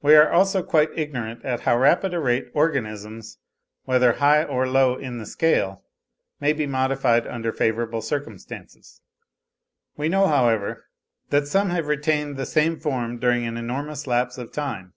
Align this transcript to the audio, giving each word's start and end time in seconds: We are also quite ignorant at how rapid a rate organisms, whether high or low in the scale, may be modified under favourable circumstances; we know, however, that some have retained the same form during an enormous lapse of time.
We 0.00 0.14
are 0.14 0.30
also 0.30 0.62
quite 0.62 0.96
ignorant 0.96 1.44
at 1.44 1.62
how 1.62 1.76
rapid 1.76 2.14
a 2.14 2.20
rate 2.20 2.52
organisms, 2.54 3.38
whether 3.82 4.12
high 4.12 4.44
or 4.44 4.68
low 4.68 4.94
in 4.94 5.18
the 5.18 5.26
scale, 5.26 5.84
may 6.38 6.52
be 6.52 6.68
modified 6.68 7.26
under 7.26 7.50
favourable 7.52 8.00
circumstances; 8.00 9.00
we 9.96 10.08
know, 10.08 10.28
however, 10.28 10.86
that 11.30 11.48
some 11.48 11.70
have 11.70 11.88
retained 11.88 12.36
the 12.36 12.46
same 12.46 12.78
form 12.78 13.18
during 13.18 13.44
an 13.44 13.56
enormous 13.56 14.06
lapse 14.06 14.38
of 14.38 14.52
time. 14.52 14.94